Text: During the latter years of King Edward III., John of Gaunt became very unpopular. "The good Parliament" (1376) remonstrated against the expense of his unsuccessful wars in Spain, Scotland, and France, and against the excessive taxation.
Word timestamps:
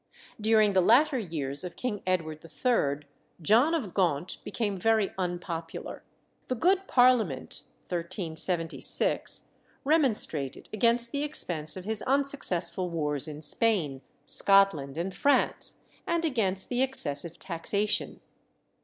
During 0.41 0.73
the 0.73 0.81
latter 0.81 1.19
years 1.19 1.63
of 1.63 1.75
King 1.75 2.01
Edward 2.07 2.43
III., 2.43 3.07
John 3.39 3.75
of 3.75 3.93
Gaunt 3.93 4.43
became 4.43 4.79
very 4.79 5.13
unpopular. 5.15 6.01
"The 6.47 6.55
good 6.55 6.87
Parliament" 6.87 7.61
(1376) 7.87 9.49
remonstrated 9.83 10.69
against 10.73 11.11
the 11.11 11.21
expense 11.21 11.77
of 11.77 11.85
his 11.85 12.01
unsuccessful 12.01 12.89
wars 12.89 13.27
in 13.27 13.41
Spain, 13.41 14.01
Scotland, 14.25 14.97
and 14.97 15.13
France, 15.13 15.75
and 16.07 16.25
against 16.25 16.69
the 16.69 16.81
excessive 16.81 17.37
taxation. 17.37 18.21